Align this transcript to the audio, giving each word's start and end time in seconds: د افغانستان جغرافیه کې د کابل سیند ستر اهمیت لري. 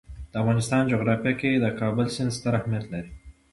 د 0.31 0.33
افغانستان 0.41 0.81
جغرافیه 0.91 1.33
کې 1.39 1.51
د 1.53 1.65
کابل 1.79 2.07
سیند 2.15 2.35
ستر 2.37 2.53
اهمیت 2.59 2.85
لري. 2.93 3.11